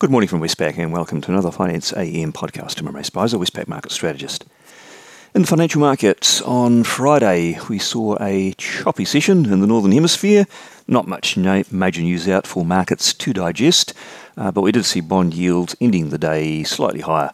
Good 0.00 0.12
morning 0.12 0.28
from 0.28 0.40
Westpac 0.40 0.78
and 0.78 0.92
welcome 0.92 1.20
to 1.22 1.32
another 1.32 1.50
Finance 1.50 1.92
AM 1.92 2.32
podcast. 2.32 2.78
I'm 2.78 2.94
Ray 2.94 3.02
Spicer, 3.02 3.36
Westpac 3.36 3.66
market 3.66 3.90
strategist. 3.90 4.44
In 5.34 5.40
the 5.40 5.48
financial 5.48 5.80
markets 5.80 6.40
on 6.42 6.84
Friday, 6.84 7.58
we 7.68 7.80
saw 7.80 8.16
a 8.20 8.52
choppy 8.52 9.04
session 9.04 9.46
in 9.52 9.60
the 9.60 9.66
Northern 9.66 9.90
Hemisphere. 9.90 10.46
Not 10.86 11.08
much 11.08 11.36
major 11.36 12.00
news 12.00 12.28
out 12.28 12.46
for 12.46 12.64
markets 12.64 13.12
to 13.12 13.32
digest, 13.32 13.92
uh, 14.36 14.52
but 14.52 14.62
we 14.62 14.70
did 14.70 14.84
see 14.84 15.00
bond 15.00 15.34
yields 15.34 15.74
ending 15.80 16.10
the 16.10 16.18
day 16.18 16.62
slightly 16.62 17.00
higher. 17.00 17.32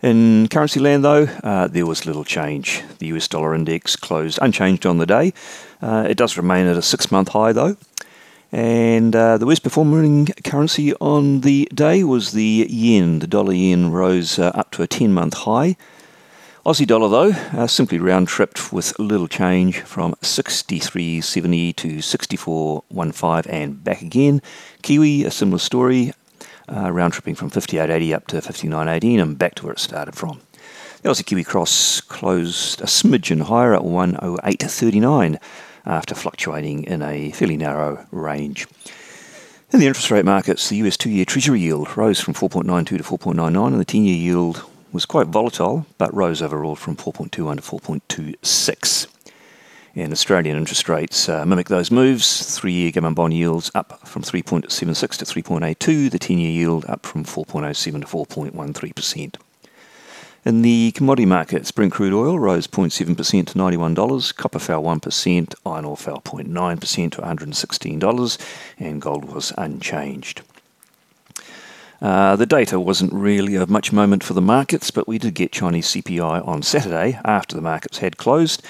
In 0.00 0.46
currency 0.46 0.78
land, 0.78 1.04
though, 1.04 1.24
uh, 1.42 1.66
there 1.66 1.86
was 1.86 2.06
little 2.06 2.22
change. 2.22 2.84
The 3.00 3.06
US 3.16 3.26
dollar 3.26 3.52
index 3.52 3.96
closed 3.96 4.38
unchanged 4.40 4.86
on 4.86 4.98
the 4.98 5.06
day. 5.06 5.34
Uh, 5.82 6.06
it 6.08 6.16
does 6.16 6.36
remain 6.36 6.68
at 6.68 6.76
a 6.76 6.82
six 6.82 7.10
month 7.10 7.30
high, 7.30 7.50
though. 7.50 7.76
And 8.52 9.14
uh, 9.14 9.38
the 9.38 9.46
worst 9.46 9.62
performing 9.62 10.26
currency 10.44 10.94
on 10.94 11.40
the 11.40 11.68
day 11.74 12.04
was 12.04 12.32
the 12.32 12.66
yen. 12.68 13.18
The 13.18 13.26
dollar 13.26 13.52
yen 13.52 13.90
rose 13.90 14.38
uh, 14.38 14.52
up 14.54 14.70
to 14.72 14.82
a 14.82 14.86
10 14.86 15.12
month 15.12 15.34
high. 15.34 15.76
Aussie 16.64 16.86
dollar, 16.86 17.08
though, 17.08 17.30
uh, 17.56 17.66
simply 17.68 17.98
round 17.98 18.26
tripped 18.26 18.72
with 18.72 18.98
little 18.98 19.28
change 19.28 19.80
from 19.82 20.14
63.70 20.14 21.76
to 21.76 21.88
64.15 21.98 23.46
and 23.48 23.84
back 23.84 24.02
again. 24.02 24.42
Kiwi, 24.82 25.24
a 25.24 25.30
similar 25.30 25.60
story, 25.60 26.12
uh, 26.68 26.90
round 26.90 27.12
tripping 27.12 27.36
from 27.36 27.50
58.80 27.50 28.14
up 28.16 28.26
to 28.26 28.38
59.18 28.38 29.22
and 29.22 29.38
back 29.38 29.54
to 29.54 29.64
where 29.64 29.74
it 29.74 29.78
started 29.78 30.16
from. 30.16 30.40
The 31.02 31.10
Aussie 31.10 31.24
Kiwi 31.24 31.44
cross 31.44 32.00
closed 32.00 32.80
a 32.80 32.86
smidgen 32.86 33.42
higher 33.42 33.72
at 33.72 33.82
108.39 33.82 35.38
after 35.86 36.14
fluctuating 36.14 36.84
in 36.84 37.02
a 37.02 37.30
fairly 37.32 37.56
narrow 37.56 38.06
range. 38.10 38.66
In 39.72 39.80
the 39.80 39.86
interest 39.86 40.10
rate 40.10 40.24
markets, 40.24 40.68
the 40.68 40.76
US 40.76 40.96
two 40.96 41.10
year 41.10 41.24
Treasury 41.24 41.60
yield 41.60 41.96
rose 41.96 42.20
from 42.20 42.34
4.92 42.34 42.86
to 42.86 42.98
4.99, 42.98 43.66
and 43.66 43.80
the 43.80 43.84
10 43.84 44.04
year 44.04 44.16
yield 44.16 44.64
was 44.92 45.04
quite 45.04 45.26
volatile 45.26 45.86
but 45.98 46.14
rose 46.14 46.40
overall 46.40 46.76
from 46.76 46.96
4.21 46.96 47.30
to 47.30 47.62
4.26. 47.62 49.06
And 49.94 50.12
Australian 50.12 50.56
interest 50.56 50.88
rates 50.88 51.28
uh, 51.28 51.44
mimic 51.46 51.68
those 51.68 51.90
moves. 51.90 52.54
Three 52.56 52.72
year 52.72 52.92
government 52.92 53.16
bond 53.16 53.34
yields 53.34 53.70
up 53.74 54.06
from 54.06 54.22
3.76 54.22 54.68
to 55.16 55.24
3.82, 55.24 56.10
the 56.10 56.18
10 56.18 56.38
year 56.38 56.50
yield 56.50 56.84
up 56.86 57.06
from 57.06 57.24
4.07 57.24 58.02
to 58.02 58.06
4.13%. 58.06 59.36
In 60.46 60.62
the 60.62 60.92
commodity 60.92 61.26
markets, 61.26 61.72
Brent 61.72 61.92
crude 61.92 62.12
oil 62.12 62.38
rose 62.38 62.68
0.7% 62.68 63.46
to 63.48 63.54
$91, 63.54 64.36
copper 64.36 64.60
fell 64.60 64.80
1%, 64.80 65.54
iron 65.66 65.84
ore 65.84 65.96
fell 65.96 66.20
0.9% 66.20 67.10
to 67.10 67.20
$116, 67.20 68.38
and 68.78 69.02
gold 69.02 69.24
was 69.24 69.52
unchanged. 69.58 70.42
Uh, 72.00 72.36
the 72.36 72.46
data 72.46 72.78
wasn't 72.78 73.12
really 73.12 73.56
of 73.56 73.68
much 73.68 73.92
moment 73.92 74.22
for 74.22 74.34
the 74.34 74.40
markets, 74.40 74.92
but 74.92 75.08
we 75.08 75.18
did 75.18 75.34
get 75.34 75.50
Chinese 75.50 75.88
CPI 75.88 76.46
on 76.46 76.62
Saturday 76.62 77.18
after 77.24 77.56
the 77.56 77.62
markets 77.62 77.98
had 77.98 78.16
closed, 78.16 78.62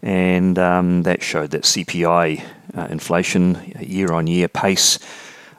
and 0.00 0.58
um, 0.58 1.02
that 1.02 1.22
showed 1.22 1.50
that 1.50 1.64
CPI 1.64 2.42
uh, 2.74 2.86
inflation 2.88 3.74
year 3.78 4.10
on 4.10 4.26
year 4.26 4.48
pace 4.48 4.98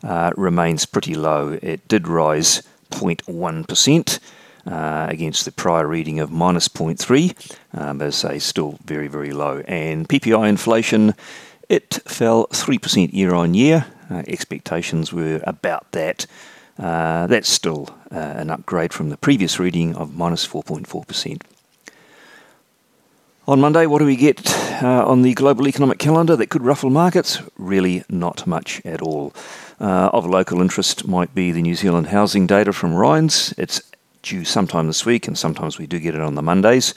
uh, 0.04 0.32
remains 0.36 0.88
pretty 0.88 1.14
low. 1.14 1.60
It 1.62 1.88
did 1.88 2.08
rise 2.08 2.64
0.1% 2.90 4.20
uh, 4.66 5.08
against 5.10 5.46
the 5.46 5.52
prior 5.52 5.88
reading 5.88 6.20
of 6.20 6.32
minus 6.32 6.68
0.3, 6.68 7.58
um, 7.74 8.02
as 8.02 8.24
I 8.24 8.34
say, 8.34 8.40
still 8.40 8.78
very, 8.86 9.08
very 9.08 9.32
low. 9.32 9.60
And 9.68 10.08
PPI 10.08 10.48
inflation, 10.50 11.16
it 11.70 12.00
fell 12.06 12.48
3% 12.48 13.14
year 13.14 13.34
on 13.34 13.54
year. 13.54 13.86
Uh, 14.10 14.24
expectations 14.28 15.14
were 15.14 15.42
about 15.46 15.92
that. 15.92 16.26
Uh, 16.78 17.28
that's 17.28 17.50
still 17.50 17.90
uh, 18.12 18.18
an 18.18 18.50
upgrade 18.50 18.94
from 18.94 19.10
the 19.10 19.18
previous 19.18 19.60
reading 19.60 19.96
of 19.96 20.16
minus 20.16 20.48
4.4%. 20.48 21.42
On 23.48 23.60
Monday, 23.60 23.86
what 23.86 24.00
do 24.00 24.06
we 24.06 24.16
get 24.16 24.56
uh, 24.84 25.04
on 25.06 25.24
the 25.24 25.34
global 25.34 25.68
economic 25.68 25.98
calendar 25.98 26.36
that 26.36 26.50
could 26.50 26.62
ruffle 26.62 26.90
markets? 26.90 27.42
Really, 27.58 28.04
not 28.08 28.46
much 28.46 28.82
at 28.86 29.02
all. 29.02 29.34
Uh, 29.80 30.10
of 30.14 30.26
local 30.28 30.62
interest 30.62 31.08
might 31.08 31.34
be 31.34 31.52
the 31.52 31.62
New 31.62 31.76
Zealand 31.76 32.08
housing 32.08 32.46
data 32.46 32.72
from 32.72 32.92
REINZ. 32.92 33.54
It's 33.58 33.82
due 34.22 34.46
sometime 34.46 34.88
this 34.88 35.06
week, 35.06 35.28
and 35.28 35.38
sometimes 35.38 35.78
we 35.78 35.88
do 35.88 36.00
get 36.00 36.16
it 36.16 36.22
on 36.22 36.36
the 36.36 36.42
Mondays. 36.42 36.94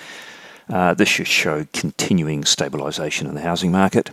Uh, 0.69 0.95
this 0.95 1.09
should 1.09 1.27
show 1.27 1.67
continuing 1.73 2.43
stabilisation 2.43 3.29
in 3.29 3.35
the 3.35 3.41
housing 3.41 3.71
market. 3.71 4.11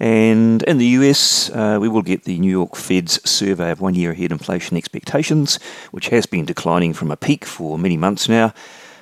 And 0.00 0.62
in 0.62 0.78
the 0.78 0.86
US, 0.86 1.50
uh, 1.50 1.78
we 1.80 1.88
will 1.88 2.02
get 2.02 2.24
the 2.24 2.38
New 2.38 2.50
York 2.50 2.76
Fed's 2.76 3.20
survey 3.28 3.70
of 3.70 3.80
one 3.80 3.94
year 3.94 4.12
ahead 4.12 4.30
inflation 4.30 4.76
expectations, 4.76 5.58
which 5.90 6.08
has 6.08 6.26
been 6.26 6.44
declining 6.44 6.94
from 6.94 7.10
a 7.10 7.16
peak 7.16 7.44
for 7.44 7.78
many 7.78 7.96
months 7.96 8.28
now. 8.28 8.54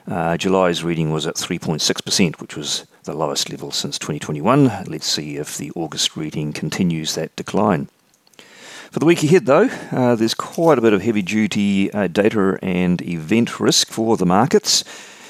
Uh, 0.09 0.37
July's 0.37 0.85
reading 0.85 1.13
was 1.13 1.27
at 1.27 1.35
3.6%, 1.35 2.41
which 2.41 2.57
was 2.57 2.87
the 3.05 3.13
lowest 3.13 3.51
level 3.51 3.71
since 3.73 3.99
2021. 3.99 4.85
Let's 4.87 5.07
see 5.07 5.37
if 5.37 5.59
the 5.59 5.73
August 5.75 6.17
reading 6.17 6.53
continues 6.53 7.15
that 7.15 7.35
decline. 7.37 7.89
For 8.97 9.01
the 9.01 9.05
week 9.05 9.23
ahead, 9.25 9.45
though, 9.45 9.69
uh, 9.93 10.15
there's 10.15 10.33
quite 10.33 10.79
a 10.79 10.81
bit 10.81 10.95
of 10.95 11.03
heavy 11.03 11.21
duty 11.21 11.93
uh, 11.93 12.07
data 12.07 12.59
and 12.63 13.03
event 13.03 13.61
risk 13.61 13.89
for 13.89 14.17
the 14.17 14.25
markets. 14.25 14.85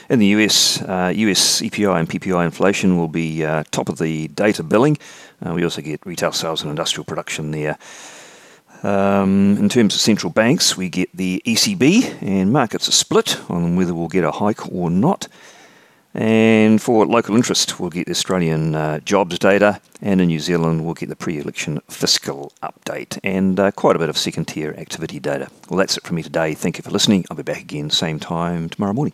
In 0.09 0.21
the 0.21 0.27
US, 0.27 0.81
uh, 0.82 1.12
US 1.12 1.60
CPI 1.60 1.99
and 1.99 2.09
PPI 2.09 2.44
inflation 2.44 2.97
will 2.97 3.09
be 3.09 3.44
uh, 3.44 3.65
top 3.72 3.88
of 3.88 3.99
the 3.99 4.28
data 4.28 4.62
billing. 4.62 4.99
Uh, 5.44 5.53
we 5.53 5.65
also 5.65 5.82
get 5.82 6.06
retail 6.06 6.31
sales 6.31 6.62
and 6.62 6.71
industrial 6.71 7.04
production 7.04 7.50
there. 7.50 7.77
Um, 8.84 9.56
in 9.59 9.69
terms 9.69 9.97
of 9.97 10.00
central 10.00 10.33
banks, 10.33 10.77
we 10.77 10.88
get 10.88 11.09
the 11.12 11.43
ECB, 11.44 12.22
and 12.22 12.53
markets 12.53 12.88
are 12.88 12.93
split 12.93 13.37
on 13.50 13.75
whether 13.75 13.97
we'll 13.97 14.06
get 14.06 14.22
a 14.22 14.31
hike 14.31 14.72
or 14.72 14.91
not. 14.91 15.27
And 16.16 16.81
for 16.81 17.04
local 17.04 17.37
interest, 17.37 17.78
we'll 17.78 17.91
get 17.91 18.06
the 18.06 18.12
Australian 18.12 18.75
uh, 18.75 19.00
jobs 19.00 19.38
data, 19.38 19.82
and 20.00 20.19
in 20.19 20.28
New 20.28 20.41
Zealand, 20.41 20.82
we'll 20.82 20.94
get 20.94 21.10
the 21.10 21.16
pre 21.16 21.38
election 21.38 21.82
fiscal 21.88 22.53
update 22.62 23.19
and 23.22 23.60
uh, 23.60 23.71
quite 23.71 23.97
a 23.97 23.99
bit 23.99 24.09
of 24.09 24.16
second 24.16 24.47
tier 24.47 24.75
activity 24.78 25.21
data. 25.21 25.50
Well, 25.69 25.77
that's 25.77 25.99
it 25.99 26.04
from 26.04 26.16
me 26.16 26.22
today. 26.22 26.54
Thank 26.54 26.78
you 26.78 26.82
for 26.82 26.91
listening. 26.91 27.27
I'll 27.31 27.37
be 27.37 27.43
back 27.43 27.60
again, 27.60 27.91
same 27.91 28.19
time 28.19 28.71
tomorrow 28.71 28.94
morning. 28.94 29.12